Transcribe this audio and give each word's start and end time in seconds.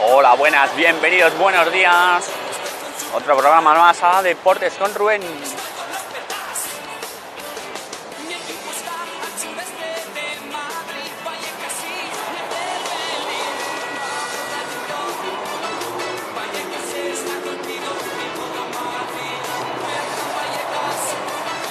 Hola, 0.00 0.34
buenas, 0.34 0.74
bienvenidos, 0.74 1.36
buenos 1.38 1.70
días. 1.70 2.28
Otro 3.14 3.36
programa 3.36 3.74
más 3.74 4.02
a 4.02 4.22
Deportes 4.22 4.72
con 4.74 4.94
Rubén. 4.94 5.22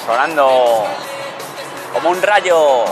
Sonando 0.06 0.86
como 1.94 2.10
un 2.10 2.22
rayo, 2.22 2.86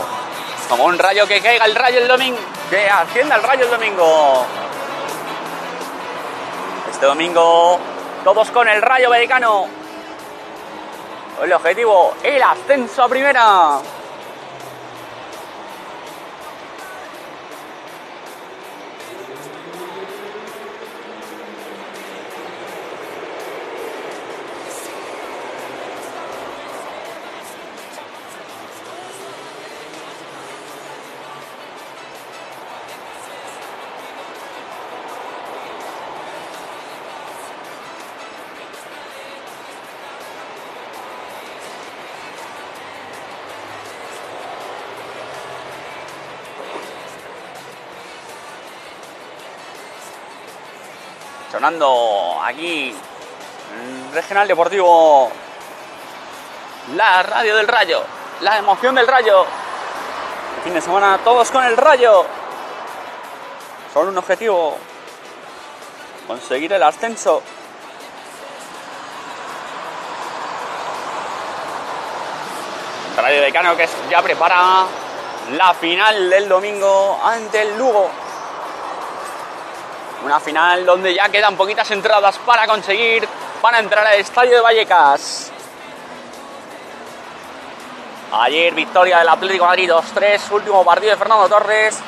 como 0.68 0.84
un 0.84 0.98
rayo 0.98 1.26
que 1.26 1.40
caiga 1.40 1.64
el 1.66 1.74
rayo 1.74 1.98
el 1.98 2.08
domingo, 2.08 2.38
que 2.68 2.88
ascienda 2.88 3.36
el 3.36 3.42
rayo 3.42 3.64
el 3.64 3.70
domingo. 3.70 4.46
Este 7.00 7.08
domingo 7.08 7.78
todos 8.22 8.50
con 8.50 8.68
el 8.68 8.82
Rayo 8.82 9.08
Vallecano. 9.08 9.66
El 11.42 11.50
objetivo, 11.50 12.12
el 12.22 12.42
ascenso 12.42 13.04
a 13.04 13.08
primera. 13.08 13.78
Sonando 51.50 52.40
aquí 52.44 52.94
Regional 54.12 54.46
Deportivo 54.46 55.30
la 56.94 57.22
radio 57.22 57.56
del 57.56 57.68
Rayo, 57.68 58.02
la 58.40 58.58
emoción 58.58 58.94
del 58.94 59.06
Rayo. 59.06 59.44
El 60.56 60.62
fin 60.64 60.74
de 60.74 60.80
semana 60.80 61.18
todos 61.22 61.50
con 61.50 61.64
el 61.64 61.76
Rayo. 61.76 62.24
Solo 63.92 64.10
un 64.10 64.18
objetivo, 64.18 64.76
conseguir 66.26 66.72
el 66.72 66.82
ascenso. 66.82 67.42
Radio 73.16 73.42
Decano 73.42 73.76
que 73.76 73.88
ya 74.08 74.22
prepara 74.22 74.86
la 75.52 75.74
final 75.74 76.30
del 76.30 76.48
domingo 76.48 77.20
ante 77.22 77.62
el 77.62 77.76
Lugo. 77.76 78.08
Una 80.24 80.38
final 80.38 80.84
donde 80.84 81.14
ya 81.14 81.28
quedan 81.30 81.56
poquitas 81.56 81.90
entradas 81.92 82.38
para 82.38 82.66
conseguir, 82.66 83.26
para 83.62 83.78
entrar 83.78 84.06
al 84.06 84.20
estadio 84.20 84.56
de 84.56 84.60
Vallecas. 84.60 85.50
Ayer 88.32 88.74
victoria 88.74 89.18
del 89.18 89.28
Atlético 89.28 89.64
Madrid 89.64 89.90
2-3, 89.90 90.50
último 90.50 90.84
partido 90.84 91.12
de 91.12 91.16
Fernando 91.16 91.48
Torres, 91.48 91.98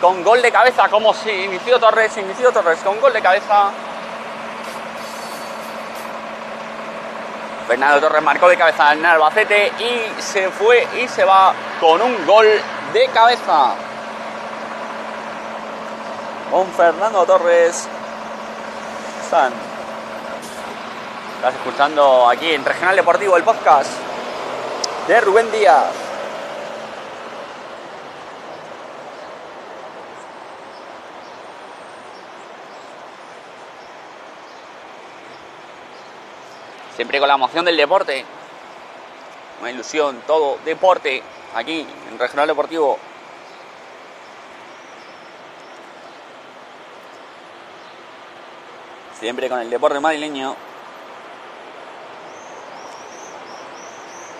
con 0.00 0.22
gol 0.22 0.40
de 0.40 0.52
cabeza, 0.52 0.88
como 0.88 1.12
si 1.12 1.28
inició 1.30 1.80
Torres, 1.80 2.16
inició 2.16 2.52
Torres 2.52 2.78
con 2.84 3.00
gol 3.00 3.12
de 3.12 3.20
cabeza. 3.20 3.70
Fernando 7.66 8.00
Torres 8.00 8.22
marcó 8.22 8.48
de 8.48 8.56
cabeza 8.56 8.92
en 8.92 9.04
Albacete 9.04 9.72
y 9.80 10.22
se 10.22 10.50
fue 10.50 10.86
y 11.02 11.08
se 11.08 11.24
va 11.24 11.52
con 11.80 12.00
un 12.00 12.24
gol 12.24 12.46
de 12.92 13.08
cabeza 13.08 13.74
con 16.50 16.66
Fernando 16.72 17.24
Torres. 17.24 17.88
Están. 19.22 19.52
Estás 21.36 21.54
escuchando 21.54 22.28
aquí 22.28 22.52
en 22.52 22.64
Regional 22.64 22.96
Deportivo 22.96 23.36
el 23.36 23.42
podcast 23.42 23.90
de 25.08 25.20
Rubén 25.20 25.50
Díaz. 25.52 25.92
Siempre 36.94 37.18
con 37.18 37.28
la 37.28 37.34
emoción 37.34 37.64
del 37.64 37.76
deporte. 37.76 38.24
Una 39.60 39.70
ilusión, 39.70 40.22
todo 40.26 40.58
deporte 40.64 41.22
aquí 41.54 41.86
en 42.10 42.18
Regional 42.18 42.46
Deportivo 42.46 42.98
siempre 49.18 49.48
con 49.48 49.60
el 49.60 49.70
deporte 49.70 50.00
madrileño. 50.00 50.54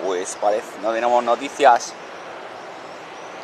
Pues 0.04 0.36
parece, 0.40 0.78
no 0.82 0.92
tenemos 0.92 1.24
noticias 1.24 1.94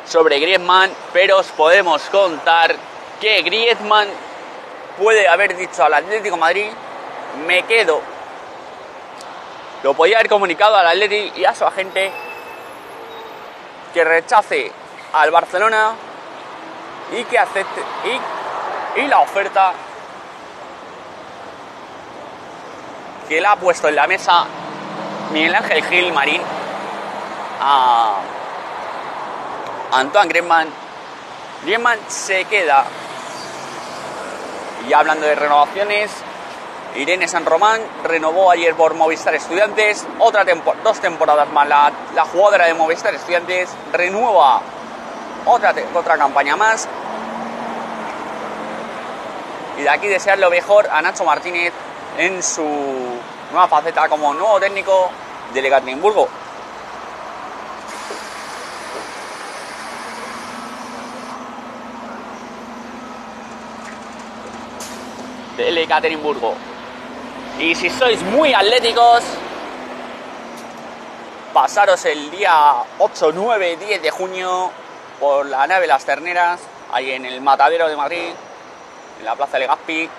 sobre 0.05 0.39
Griezmann, 0.39 0.91
pero 1.11 1.39
os 1.39 1.47
podemos 1.47 2.01
contar 2.09 2.75
que 3.19 3.41
Griezmann 3.41 4.07
puede 4.97 5.27
haber 5.27 5.55
dicho 5.55 5.83
al 5.83 5.93
Atlético 5.93 6.37
Madrid, 6.37 6.69
me 7.47 7.63
quedo. 7.63 8.01
Lo 9.81 9.93
podía 9.93 10.17
haber 10.17 10.29
comunicado 10.29 10.75
al 10.75 10.87
Atlético 10.87 11.37
y 11.37 11.45
a 11.45 11.55
su 11.55 11.65
agente 11.65 12.11
que 13.93 14.03
rechace 14.03 14.71
al 15.13 15.31
Barcelona 15.31 15.93
y 17.11 17.23
que 17.25 17.37
acepte 17.37 17.81
y, 18.95 19.07
la 19.07 19.19
oferta 19.19 19.73
que 23.27 23.41
le 23.41 23.47
ha 23.47 23.55
puesto 23.55 23.87
en 23.87 23.95
la 23.95 24.07
mesa 24.07 24.45
Miguel 25.31 25.55
Ángel 25.55 25.83
Gil 25.85 26.13
Marín 26.13 26.41
a 27.59 28.17
Antoine 29.91 30.29
Griezmann. 30.29 30.67
Griezmann 31.63 31.99
se 32.07 32.45
queda. 32.45 32.85
Y 34.87 34.93
hablando 34.93 35.25
de 35.25 35.35
renovaciones, 35.35 36.11
Irene 36.95 37.27
San 37.27 37.45
Román 37.45 37.81
renovó 38.03 38.51
ayer 38.51 38.75
por 38.75 38.93
Movistar 38.93 39.33
Estudiantes, 39.33 40.05
otra 40.19 40.45
dos 40.83 40.99
temporadas 40.99 41.49
más. 41.51 41.67
La, 41.67 41.91
la, 42.13 42.25
jugadora 42.25 42.65
de 42.65 42.73
Movistar 42.73 43.15
Estudiantes 43.15 43.69
renueva 43.91 44.61
otra, 45.45 45.73
otra 45.93 46.17
campaña 46.17 46.55
más. 46.55 46.87
Y 49.77 49.81
de 49.81 49.89
aquí 49.89 50.07
desear 50.07 50.37
lo 50.37 50.49
mejor 50.51 50.87
a 50.91 51.01
Nacho 51.01 51.23
Martínez 51.23 51.73
en 52.17 52.43
su 52.43 52.63
nueva 53.51 53.67
faceta 53.67 54.07
como 54.07 54.33
nuevo 54.33 54.59
técnico 54.59 55.09
del 55.53 55.65
Ekaterimburgo. 55.65 56.27
Del 65.57 65.77
Ekaterimburgo. 65.77 66.55
Y 67.59 67.75
si 67.75 67.89
sois 67.89 68.21
muy 68.23 68.53
atléticos, 68.53 69.23
pasaros 71.53 72.03
el 72.05 72.31
día 72.31 72.73
8, 72.97 73.31
9, 73.33 73.77
10 73.77 74.01
de 74.01 74.09
junio 74.09 74.71
por 75.19 75.45
la 75.45 75.67
nave 75.67 75.85
Las 75.85 76.03
Terneras, 76.03 76.59
ahí 76.91 77.11
en 77.11 77.25
el 77.25 77.39
Matadero 77.41 77.87
de 77.87 77.95
Madrid, 77.95 78.29
en 79.19 79.25
la 79.25 79.35
Plaza 79.35 79.59
Legazpi, 79.59 80.09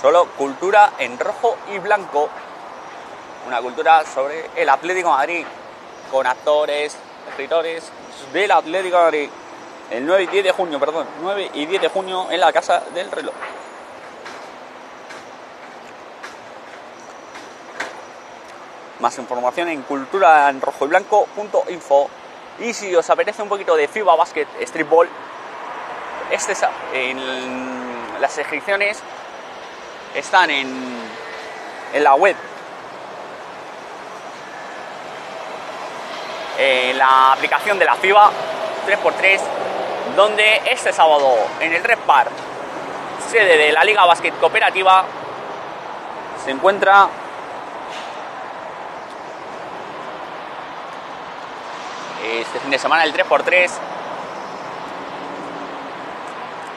Solo 0.00 0.26
cultura 0.36 0.92
en 0.98 1.18
rojo 1.18 1.56
y 1.72 1.78
blanco. 1.78 2.28
Una 3.48 3.60
cultura 3.60 4.04
sobre 4.04 4.48
el 4.54 4.68
Atlético 4.68 5.10
Madrid, 5.10 5.44
con 6.12 6.24
actores, 6.24 6.96
escritores 7.30 7.90
del 8.32 8.50
Atlético 8.52 8.96
Madrid. 8.96 9.28
El 9.90 10.06
9 10.06 10.22
y 10.22 10.26
10 10.26 10.44
de 10.44 10.52
junio, 10.52 10.78
perdón, 10.78 11.06
9 11.20 11.50
y 11.54 11.66
10 11.66 11.82
de 11.82 11.88
junio 11.88 12.30
en 12.30 12.40
la 12.40 12.52
Casa 12.52 12.80
del 12.94 13.10
Reloj. 13.10 13.34
Más 19.00 19.18
información 19.18 19.68
en 19.68 19.82
cultura 19.82 20.48
en 20.48 20.60
rojo 20.60 20.84
y 20.84 20.88
blanco.info. 20.88 22.08
Y 22.60 22.72
si 22.72 22.94
os 22.94 23.08
apetece 23.10 23.42
un 23.42 23.48
poquito 23.48 23.74
de 23.74 23.88
FIBA 23.88 24.14
Basket 24.14 24.46
Streetball, 24.62 25.08
este 26.30 26.52
es 26.52 26.62
en 26.92 28.20
las 28.20 28.36
inscripciones 28.38 29.02
están 30.14 30.50
en, 30.50 30.68
en 31.92 32.04
la 32.04 32.14
web. 32.14 32.36
En 36.58 36.98
la 36.98 37.32
aplicación 37.32 37.78
de 37.78 37.84
la 37.84 37.94
FIBA 37.94 38.30
3x3, 38.86 39.40
donde 40.16 40.62
este 40.66 40.92
sábado 40.92 41.36
en 41.60 41.72
el 41.72 41.84
Red 41.84 41.98
Park 41.98 42.30
sede 43.30 43.56
de 43.58 43.72
la 43.72 43.84
Liga 43.84 44.04
Básquet 44.06 44.36
Cooperativa, 44.38 45.04
se 46.44 46.50
encuentra 46.50 47.08
este 52.40 52.60
fin 52.60 52.70
de 52.70 52.78
semana 52.78 53.04
el 53.04 53.12
3x3. 53.12 53.70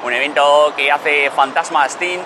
Un 0.03 0.13
evento 0.13 0.73
que 0.75 0.91
hace 0.91 1.29
Fantasma 1.29 1.87
Steam, 1.87 2.21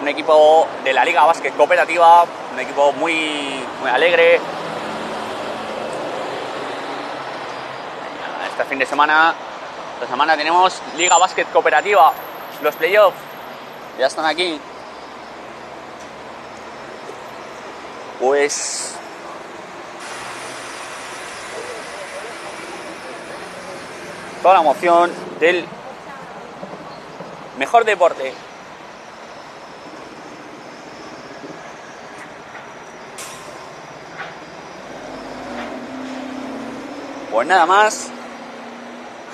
un 0.00 0.08
equipo 0.08 0.66
de 0.84 0.92
la 0.92 1.04
Liga 1.04 1.24
Básquet 1.24 1.54
Cooperativa, 1.56 2.24
un 2.52 2.60
equipo 2.60 2.92
muy, 2.92 3.64
muy 3.80 3.90
alegre. 3.90 4.40
Este 8.50 8.64
fin 8.64 8.78
de 8.78 8.86
semana, 8.86 9.34
esta 9.94 10.06
semana 10.06 10.36
tenemos 10.36 10.80
Liga 10.96 11.18
Básquet 11.18 11.50
Cooperativa, 11.50 12.12
los 12.62 12.74
playoffs, 12.76 13.18
ya 13.98 14.06
están 14.06 14.26
aquí. 14.26 14.60
Pues 18.20 18.94
toda 24.42 24.54
la 24.54 24.60
emoción 24.60 25.12
del 25.40 25.66
mejor 27.58 27.84
deporte. 27.84 28.45
Pues 37.36 37.46
nada 37.46 37.66
más. 37.66 38.08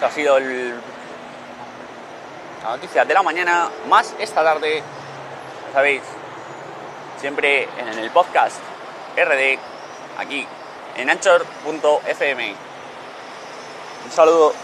Ha 0.02 0.10
sido 0.10 0.36
la 0.40 0.74
noticia 2.70 3.04
de 3.04 3.14
la 3.14 3.22
mañana, 3.22 3.70
más 3.88 4.12
esta 4.18 4.42
tarde, 4.42 4.82
ya 5.68 5.72
sabéis, 5.72 6.02
siempre 7.20 7.68
en 7.78 7.96
el 8.00 8.10
podcast 8.10 8.56
RD, 9.16 9.56
aquí 10.18 10.44
en 10.96 11.10
anchor.fm. 11.10 12.54
Un 14.04 14.10
saludo. 14.10 14.52